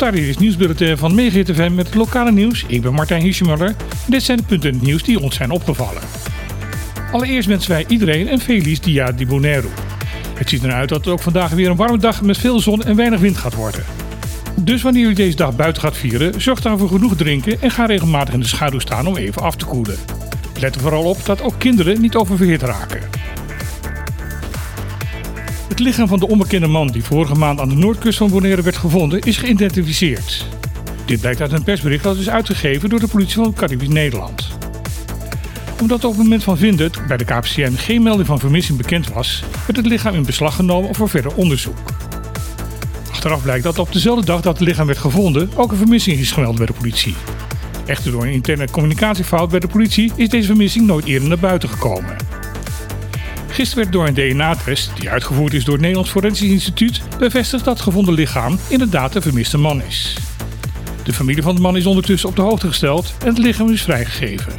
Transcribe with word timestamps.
Eens 0.00 0.38
nieuwsbulletin 0.38 0.96
van 0.96 1.14
Megahit 1.14 1.74
met 1.74 1.86
het 1.86 1.94
lokale 1.94 2.32
nieuws. 2.32 2.64
Ik 2.66 2.82
ben 2.82 2.94
Martijn 2.94 3.22
Hirschemuller 3.22 3.74
dit 4.06 4.22
zijn 4.22 4.38
de 4.38 4.44
punten 4.44 4.68
in 4.68 4.74
het 4.74 4.84
nieuws 4.84 5.02
die 5.02 5.20
ons 5.20 5.36
zijn 5.36 5.50
opgevallen. 5.50 6.02
Allereerst 7.12 7.48
wensen 7.48 7.70
wij 7.70 7.84
iedereen 7.88 8.32
een 8.32 8.40
Feliz 8.40 8.78
Dia 8.78 9.12
di 9.12 9.26
Bonaire. 9.26 9.66
Het 10.34 10.48
ziet 10.48 10.64
eruit 10.64 10.88
dat 10.88 10.98
het 10.98 11.08
ook 11.08 11.20
vandaag 11.20 11.50
weer 11.50 11.70
een 11.70 11.76
warme 11.76 11.98
dag 11.98 12.22
met 12.22 12.38
veel 12.38 12.60
zon 12.60 12.82
en 12.82 12.96
weinig 12.96 13.20
wind 13.20 13.36
gaat 13.36 13.54
worden. 13.54 13.84
Dus 14.60 14.82
wanneer 14.82 15.08
u 15.08 15.12
deze 15.12 15.36
dag 15.36 15.56
buiten 15.56 15.82
gaat 15.82 15.96
vieren, 15.96 16.40
zorg 16.40 16.60
dan 16.60 16.78
voor 16.78 16.88
genoeg 16.88 17.16
drinken 17.16 17.60
en 17.62 17.70
ga 17.70 17.86
regelmatig 17.86 18.34
in 18.34 18.40
de 18.40 18.46
schaduw 18.46 18.78
staan 18.78 19.06
om 19.06 19.16
even 19.16 19.42
af 19.42 19.56
te 19.56 19.64
koelen. 19.64 19.96
Let 20.60 20.74
er 20.74 20.80
vooral 20.80 21.04
op 21.04 21.24
dat 21.24 21.42
ook 21.42 21.54
kinderen 21.58 22.00
niet 22.00 22.14
oververhit 22.14 22.62
raken. 22.62 23.23
Het 25.68 25.78
lichaam 25.78 26.08
van 26.08 26.18
de 26.18 26.28
onbekende 26.28 26.66
man 26.66 26.86
die 26.86 27.04
vorige 27.04 27.34
maand 27.34 27.60
aan 27.60 27.68
de 27.68 27.74
noordkust 27.74 28.18
van 28.18 28.30
Bonaire 28.30 28.62
werd 28.62 28.76
gevonden 28.76 29.20
is 29.20 29.36
geïdentificeerd. 29.36 30.46
Dit 31.06 31.20
blijkt 31.20 31.40
uit 31.40 31.52
een 31.52 31.64
persbericht 31.64 32.02
dat 32.02 32.16
is 32.16 32.30
uitgegeven 32.30 32.88
door 32.88 33.00
de 33.00 33.08
politie 33.08 33.34
van 33.34 33.54
Caribisch 33.54 33.88
Nederland. 33.88 34.48
Omdat 35.80 36.04
op 36.04 36.10
het 36.10 36.22
moment 36.22 36.44
van 36.44 36.56
vinden 36.56 36.90
bij 37.08 37.16
de 37.16 37.24
KPCN 37.24 37.72
geen 37.72 38.02
melding 38.02 38.26
van 38.26 38.38
vermissing 38.38 38.78
bekend 38.78 39.12
was, 39.12 39.44
werd 39.66 39.76
het 39.76 39.86
lichaam 39.86 40.14
in 40.14 40.24
beslag 40.24 40.54
genomen 40.54 40.94
voor 40.94 41.08
verder 41.08 41.34
onderzoek. 41.34 41.78
Achteraf 43.10 43.42
blijkt 43.42 43.64
dat 43.64 43.78
op 43.78 43.92
dezelfde 43.92 44.24
dag 44.24 44.40
dat 44.40 44.58
het 44.58 44.68
lichaam 44.68 44.86
werd 44.86 44.98
gevonden 44.98 45.50
ook 45.54 45.70
een 45.70 45.76
vermissing 45.76 46.18
is 46.18 46.32
gemeld 46.32 46.56
bij 46.56 46.66
de 46.66 46.72
politie. 46.72 47.14
Echter 47.86 48.12
door 48.12 48.22
een 48.22 48.32
interne 48.32 48.70
communicatiefout 48.70 49.50
bij 49.50 49.60
de 49.60 49.68
politie 49.68 50.12
is 50.16 50.28
deze 50.28 50.46
vermissing 50.46 50.86
nooit 50.86 51.04
eerder 51.04 51.28
naar 51.28 51.38
buiten 51.38 51.68
gekomen. 51.68 52.16
Gisteren 53.54 53.82
werd 53.82 53.92
door 53.92 54.06
een 54.06 54.14
DNA-test, 54.14 54.90
die 55.00 55.10
uitgevoerd 55.10 55.54
is 55.54 55.64
door 55.64 55.72
het 55.72 55.80
Nederlands 55.82 56.10
Forensisch 56.10 56.50
Instituut, 56.50 57.00
bevestigd 57.18 57.64
dat 57.64 57.74
het 57.74 57.82
gevonden 57.82 58.14
lichaam 58.14 58.58
inderdaad 58.68 59.12
de 59.12 59.20
vermiste 59.20 59.58
man 59.58 59.82
is. 59.82 60.16
De 61.04 61.12
familie 61.12 61.42
van 61.42 61.54
de 61.54 61.60
man 61.60 61.76
is 61.76 61.86
ondertussen 61.86 62.28
op 62.28 62.36
de 62.36 62.42
hoogte 62.42 62.66
gesteld 62.66 63.14
en 63.20 63.26
het 63.26 63.38
lichaam 63.38 63.70
is 63.70 63.82
vrijgegeven. 63.82 64.52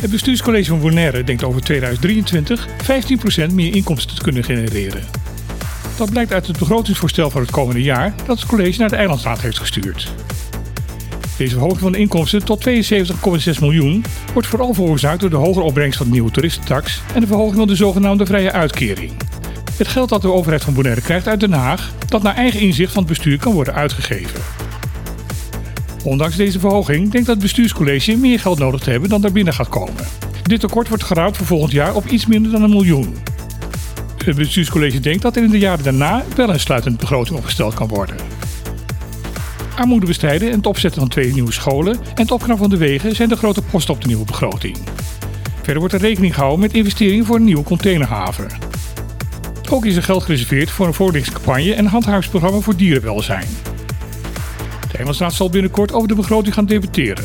Het 0.00 0.10
bestuurscollege 0.10 0.68
van 0.68 0.80
Bonaire 0.80 1.24
denkt 1.24 1.44
over 1.44 1.60
2023 1.60 2.66
15% 3.50 3.52
meer 3.52 3.74
inkomsten 3.74 4.16
te 4.16 4.22
kunnen 4.22 4.44
genereren. 4.44 5.04
Dat 5.96 6.10
blijkt 6.10 6.32
uit 6.32 6.46
het 6.46 6.58
begrotingsvoorstel 6.58 7.30
voor 7.30 7.40
het 7.40 7.50
komende 7.50 7.82
jaar 7.82 8.14
dat 8.26 8.38
het 8.38 8.48
college 8.48 8.80
naar 8.80 8.88
de 8.88 8.96
eilandstaat 8.96 9.40
heeft 9.40 9.58
gestuurd. 9.58 10.12
Deze 11.36 11.52
verhoging 11.52 11.80
van 11.80 11.92
de 11.92 11.98
inkomsten 11.98 12.44
tot 12.44 12.66
72,6 12.68 12.72
miljoen 13.60 14.04
wordt 14.32 14.48
vooral 14.48 14.74
veroorzaakt 14.74 15.20
door 15.20 15.30
de 15.30 15.36
hogere 15.36 15.64
opbrengst 15.64 15.98
van 15.98 16.06
de 16.06 16.12
nieuwe 16.12 16.30
toeristentax 16.30 17.02
en 17.14 17.20
de 17.20 17.26
verhoging 17.26 17.56
van 17.56 17.66
de 17.66 17.74
zogenaamde 17.74 18.26
vrije 18.26 18.52
uitkering. 18.52 19.12
Het 19.76 19.88
geld 19.88 20.08
dat 20.08 20.22
de 20.22 20.32
overheid 20.32 20.64
van 20.64 20.74
Bonaire 20.74 21.00
krijgt 21.00 21.28
uit 21.28 21.40
Den 21.40 21.52
Haag, 21.52 21.92
dat 22.08 22.22
naar 22.22 22.34
eigen 22.34 22.60
inzicht 22.60 22.92
van 22.92 23.02
het 23.02 23.12
bestuur 23.12 23.38
kan 23.38 23.52
worden 23.52 23.74
uitgegeven. 23.74 24.40
Ondanks 26.04 26.36
deze 26.36 26.58
verhoging 26.58 27.10
denkt 27.10 27.26
het 27.26 27.38
bestuurscollege 27.38 28.16
meer 28.16 28.40
geld 28.40 28.58
nodig 28.58 28.80
te 28.80 28.90
hebben 28.90 29.08
dan 29.08 29.20
daar 29.20 29.32
binnen 29.32 29.54
gaat 29.54 29.68
komen. 29.68 30.04
Dit 30.42 30.60
tekort 30.60 30.88
wordt 30.88 31.04
gerouwd 31.04 31.36
voor 31.36 31.46
volgend 31.46 31.72
jaar 31.72 31.94
op 31.94 32.06
iets 32.06 32.26
minder 32.26 32.52
dan 32.52 32.62
een 32.62 32.70
miljoen. 32.70 33.16
Het 34.24 34.36
bestuurscollege 34.36 35.00
denkt 35.00 35.22
dat 35.22 35.36
er 35.36 35.42
in 35.42 35.50
de 35.50 35.58
jaren 35.58 35.84
daarna 35.84 36.24
wel 36.36 36.48
een 36.48 36.60
sluitende 36.60 36.98
begroting 36.98 37.38
opgesteld 37.38 37.74
kan 37.74 37.88
worden. 37.88 38.16
Armoede 39.76 40.06
bestrijden 40.06 40.50
en 40.50 40.56
het 40.56 40.66
opzetten 40.66 41.00
van 41.00 41.10
twee 41.10 41.32
nieuwe 41.32 41.52
scholen 41.52 41.94
en 41.94 42.22
het 42.22 42.30
opknappen 42.30 42.68
van 42.68 42.70
de 42.70 42.76
wegen 42.76 43.14
zijn 43.14 43.28
de 43.28 43.36
grote 43.36 43.62
posten 43.62 43.94
op 43.94 44.00
de 44.00 44.06
nieuwe 44.06 44.24
begroting. 44.24 44.76
Verder 45.56 45.78
wordt 45.78 45.94
er 45.94 46.00
rekening 46.00 46.34
gehouden 46.34 46.60
met 46.60 46.72
investeringen 46.72 47.26
voor 47.26 47.36
een 47.36 47.44
nieuwe 47.44 47.62
containerhaven. 47.62 48.46
Ook 49.70 49.84
is 49.84 49.96
er 49.96 50.02
geld 50.02 50.22
gereserveerd 50.22 50.70
voor 50.70 50.86
een 50.86 50.94
voorlichtingscampagne 50.94 51.74
en 51.74 51.84
een 51.84 51.90
handhavingsprogramma 51.90 52.58
voor 52.58 52.76
dierenwelzijn. 52.76 53.46
De 54.92 54.98
Engelsstaat 54.98 55.34
zal 55.34 55.50
binnenkort 55.50 55.92
over 55.92 56.08
de 56.08 56.14
begroting 56.14 56.54
gaan 56.54 56.66
debatteren. 56.66 57.24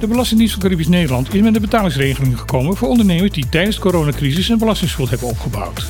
De 0.00 0.06
Belastingdienst 0.06 0.54
van 0.54 0.62
Caribisch 0.62 0.88
Nederland 0.88 1.34
is 1.34 1.40
met 1.40 1.54
een 1.54 1.60
betalingsregeling 1.60 2.38
gekomen 2.38 2.76
voor 2.76 2.88
ondernemers 2.88 3.32
die 3.32 3.48
tijdens 3.48 3.76
de 3.76 3.82
coronacrisis 3.82 4.48
een 4.48 4.58
belastingsschuld 4.58 5.10
hebben 5.10 5.28
opgebouwd. 5.28 5.86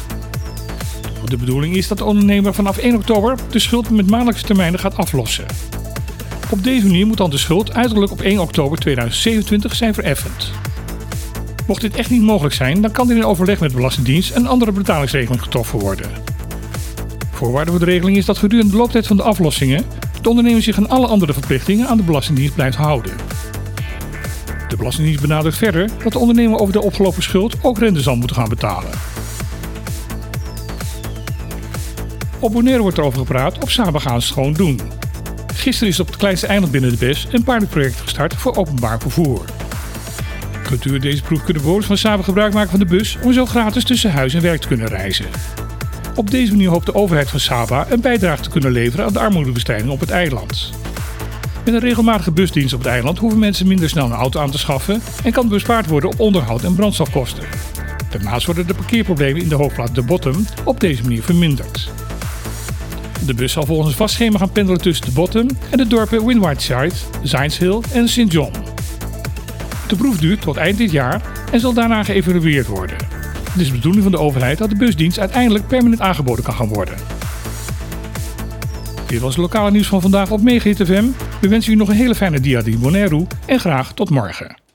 De 1.29 1.37
bedoeling 1.37 1.77
is 1.77 1.89
dat 1.89 1.99
de 1.99 2.05
ondernemer 2.05 2.55
vanaf 2.55 2.79
1 2.79 2.95
oktober 2.95 3.37
de 3.51 3.59
schuld 3.59 3.91
met 3.91 4.11
maandelijkse 4.11 4.45
termijnen 4.45 4.81
gaat 4.81 4.97
aflossen. 4.97 5.47
Op 6.51 6.65
deze 6.65 6.87
manier 6.87 7.07
moet 7.07 7.17
dan 7.17 7.31
de 7.31 7.39
schuld 7.39 7.75
uiterlijk 7.75 8.13
op 8.13 8.21
1 8.21 8.39
oktober 8.39 8.79
2027 8.79 9.75
zijn 9.75 9.95
vereffend. 9.95 10.51
Mocht 11.67 11.81
dit 11.81 11.97
echt 11.97 12.11
niet 12.11 12.23
mogelijk 12.23 12.55
zijn, 12.55 12.81
dan 12.81 12.91
kan 12.91 13.11
er 13.11 13.17
in 13.17 13.25
overleg 13.25 13.61
met 13.61 13.71
de 13.71 13.77
Belastingdienst 13.77 14.35
een 14.35 14.47
andere 14.47 14.73
betalingsregeling 14.73 15.43
getroffen 15.43 15.79
worden. 15.79 16.11
Voorwaarde 17.31 17.71
voor 17.71 17.81
de 17.81 17.87
regeling 17.87 18.17
is 18.17 18.25
dat 18.25 18.39
gedurende 18.39 18.71
de 18.71 18.77
looptijd 18.77 19.07
van 19.07 19.17
de 19.17 19.23
aflossingen 19.23 19.85
de 20.23 20.29
ondernemer 20.29 20.63
zich 20.63 20.77
aan 20.77 20.89
alle 20.89 21.07
andere 21.07 21.33
verplichtingen 21.33 21.89
aan 21.89 21.97
de 21.97 22.03
Belastingdienst 22.03 22.55
blijft 22.55 22.77
houden. 22.77 23.13
De 24.69 24.77
Belastingdienst 24.77 25.21
benadrukt 25.21 25.57
verder 25.57 25.91
dat 26.03 26.13
de 26.13 26.19
ondernemer 26.19 26.59
over 26.59 26.73
de 26.73 26.83
opgelopen 26.83 27.23
schuld 27.23 27.57
ook 27.63 27.79
rente 27.79 28.01
zal 28.01 28.17
moeten 28.17 28.37
gaan 28.37 28.49
betalen. 28.49 28.91
Op 32.41 32.53
Bonaire 32.53 32.83
wordt 32.83 32.99
erover 32.99 33.19
gepraat 33.19 33.59
op 33.59 33.71
Saba 33.71 33.99
gaan 33.99 34.23
schoon 34.23 34.53
doen. 34.53 34.81
Gisteren 35.55 35.89
is 35.89 36.01
op 36.01 36.07
het 36.07 36.17
kleinste 36.17 36.47
eiland 36.47 36.73
binnen 36.73 36.91
de 36.91 36.97
BES 36.97 37.27
een 37.31 37.45
pilotproject 37.45 38.01
gestart 38.01 38.35
voor 38.35 38.57
openbaar 38.57 38.99
vervoer. 38.99 39.45
Gedurende 40.63 41.09
deze 41.09 41.23
proef 41.23 41.45
kunnen 41.45 41.63
bewoners 41.63 41.87
van 41.87 41.97
Saba 41.97 42.23
gebruik 42.23 42.53
maken 42.53 42.71
van 42.71 42.79
de 42.79 42.85
bus 42.85 43.19
om 43.23 43.33
zo 43.33 43.47
gratis 43.47 43.85
tussen 43.85 44.13
huis 44.13 44.35
en 44.35 44.43
werk 44.43 44.61
te 44.61 44.69
kunnen 44.69 44.87
reizen. 44.87 45.27
Op 46.15 46.31
deze 46.31 46.53
manier 46.53 46.69
hoopt 46.69 46.87
de 46.87 46.95
overheid 46.95 47.31
van 47.31 47.41
Saba 47.41 47.87
een 47.91 48.01
bijdrage 48.01 48.43
te 48.43 48.51
kunnen 48.51 48.73
leveren 48.73 49.07
aan 49.07 49.13
de 49.13 49.19
armoedebestrijding 49.19 49.91
op 49.91 50.01
het 50.01 50.11
eiland. 50.11 50.71
Met 51.65 51.75
een 51.75 51.81
regelmatige 51.81 52.33
busdienst 52.33 52.73
op 52.73 52.81
het 52.81 52.89
eiland 52.89 53.19
hoeven 53.19 53.39
mensen 53.39 53.67
minder 53.67 53.89
snel 53.89 54.07
een 54.07 54.13
auto 54.13 54.41
aan 54.41 54.51
te 54.51 54.59
schaffen 54.59 55.03
en 55.25 55.33
kan 55.33 55.49
bespaard 55.49 55.87
worden 55.87 56.11
op 56.11 56.21
onderhoud 56.21 56.65
en 56.65 56.75
brandstofkosten. 56.75 57.45
Daarnaast 58.11 58.47
worden 58.47 58.67
de 58.67 58.75
parkeerproblemen 58.75 59.43
in 59.43 59.49
de 59.49 59.55
hoofdplaats 59.55 59.93
De 59.93 60.03
Bottom 60.03 60.47
op 60.65 60.81
deze 60.81 61.03
manier 61.03 61.23
verminderd. 61.23 61.91
De 63.27 63.35
bus 63.35 63.53
zal 63.53 63.67
volgens 63.67 63.89
een 63.89 63.97
vast 63.97 64.15
schema 64.15 64.39
gaan 64.39 64.53
pendelen 64.53 64.81
tussen 64.81 65.07
de 65.07 65.13
Bottom 65.13 65.49
en 65.71 65.77
de 65.77 65.87
dorpen 65.87 66.27
Windward 66.27 66.71
Zines 67.23 67.59
Hill 67.59 67.81
en 67.93 68.09
St. 68.09 68.33
John. 68.33 68.53
De 69.89 69.97
proef 69.97 70.17
duurt 70.17 70.41
tot 70.41 70.57
eind 70.57 70.79
dit 70.79 70.91
jaar 70.91 71.23
en 71.53 71.61
zal 71.61 71.73
daarna 71.73 72.05
geëvalueerd 72.05 72.67
worden. 72.67 72.97
Het 73.51 73.61
is 73.61 73.67
de 73.67 73.73
bedoeling 73.73 74.03
van 74.03 74.13
de 74.13 74.19
overheid 74.19 74.59
dat 74.59 74.71
de 74.71 74.77
busdienst 74.77 75.19
uiteindelijk 75.19 75.67
permanent 75.67 76.01
aangeboden 76.01 76.45
kan 76.45 76.55
gaan 76.55 76.69
worden. 76.69 76.95
Dit 79.07 79.21
was 79.21 79.35
het 79.35 79.43
lokale 79.43 79.71
nieuws 79.71 79.87
van 79.87 80.01
vandaag 80.01 80.31
op 80.31 80.43
Megahit 80.43 80.77
FM. 80.77 81.05
We 81.41 81.49
wensen 81.49 81.73
u 81.73 81.77
nog 81.77 81.89
een 81.89 81.95
hele 81.95 82.15
fijne 82.15 82.41
dia 82.41 82.63
di 82.63 82.79
Bonaire 82.79 83.27
en 83.47 83.61
graag 83.61 83.93
tot 83.93 84.11
morgen. 84.11 84.68